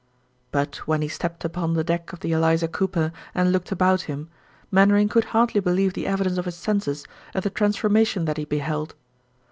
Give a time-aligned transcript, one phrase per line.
[0.51, 4.29] But when he stepped upon the deck of the Eliza Cooper and looked about him,
[4.71, 8.95] Mainwaring could hardly believe the evidence of his senses at the transformation that he beheld.